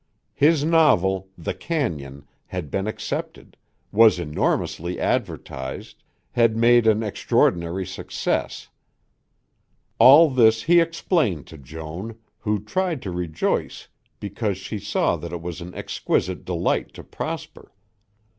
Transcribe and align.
His 0.33 0.63
novel, 0.63 1.27
"The 1.37 1.53
Cañon," 1.53 2.23
had 2.47 2.71
been 2.71 2.87
accepted, 2.87 3.55
was 3.91 4.17
enormously 4.17 4.99
advertised, 4.99 6.01
had 6.31 6.57
made 6.57 6.87
an 6.87 7.03
extraordinary 7.03 7.85
success. 7.85 8.69
All 9.99 10.31
this 10.31 10.63
he 10.63 10.79
explained 10.79 11.45
to 11.53 11.57
Joan, 11.59 12.17
who 12.39 12.63
tried 12.63 13.03
to 13.03 13.11
rejoice 13.11 13.89
because 14.19 14.57
she 14.57 14.79
saw 14.79 15.17
that 15.17 15.31
it 15.33 15.41
was 15.43 15.61
exquisite 15.61 16.45
delight 16.45 16.95
to 16.95 17.03
Prosper. 17.03 17.71